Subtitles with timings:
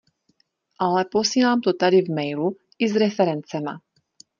[0.79, 3.81] Ale posílám to tady v mailu i s referencema.